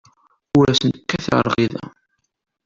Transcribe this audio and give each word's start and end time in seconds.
Ur 0.57 0.65
asen-kkateɣ 0.73 1.39
lɣiḍa. 1.47 1.83